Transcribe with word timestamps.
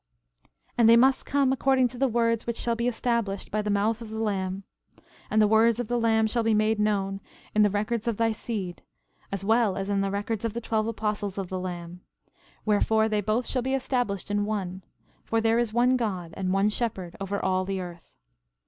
13:41 0.41 0.47
And 0.79 0.89
they 0.89 0.97
must 0.97 1.25
come 1.27 1.53
according 1.53 1.87
to 1.89 1.97
the 1.99 2.07
words 2.07 2.47
which 2.47 2.57
shall 2.57 2.75
be 2.75 2.87
established 2.87 3.51
by 3.51 3.61
the 3.61 3.69
mouth 3.69 4.01
of 4.01 4.09
the 4.09 4.17
Lamb; 4.17 4.63
and 5.29 5.39
the 5.39 5.47
words 5.47 5.79
of 5.79 5.89
the 5.89 5.99
Lamb 5.99 6.25
shall 6.25 6.41
be 6.41 6.55
made 6.55 6.79
known 6.79 7.21
in 7.53 7.61
the 7.61 7.69
records 7.69 8.07
of 8.07 8.17
thy 8.17 8.31
seed, 8.31 8.81
as 9.31 9.43
well 9.43 9.77
as 9.77 9.91
in 9.91 10.01
the 10.01 10.09
records 10.09 10.43
of 10.43 10.53
the 10.53 10.59
twelve 10.59 10.87
apostles 10.87 11.37
of 11.37 11.49
the 11.49 11.59
Lamb; 11.59 12.01
wherefore 12.65 13.07
they 13.09 13.21
both 13.21 13.45
shall 13.45 13.61
be 13.61 13.75
established 13.75 14.31
in 14.31 14.43
one; 14.43 14.83
for 15.23 15.39
there 15.39 15.59
is 15.59 15.71
one 15.71 15.97
God 15.97 16.33
and 16.35 16.51
one 16.51 16.69
Shepherd 16.69 17.15
over 17.21 17.39
all 17.39 17.63
the 17.63 17.79
earth. 17.79 18.15